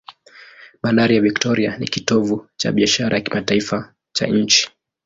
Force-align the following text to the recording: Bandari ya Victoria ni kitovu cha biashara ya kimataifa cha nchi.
Bandari 0.83 1.15
ya 1.15 1.21
Victoria 1.21 1.77
ni 1.77 1.87
kitovu 1.87 2.47
cha 2.57 2.71
biashara 2.71 3.17
ya 3.17 3.21
kimataifa 3.23 3.93
cha 4.13 4.27
nchi. 4.27 4.69